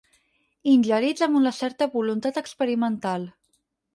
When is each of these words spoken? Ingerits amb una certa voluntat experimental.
Ingerits 0.71 1.25
amb 1.25 1.37
una 1.41 1.51
certa 1.59 1.87
voluntat 1.97 2.41
experimental. 2.43 3.31